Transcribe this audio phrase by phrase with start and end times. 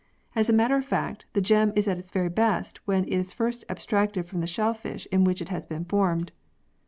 [0.35, 3.33] As a matter of fact, the gem is at its very best when it is
[3.35, 6.31] first abstracted from the shellfish in which it has been formed.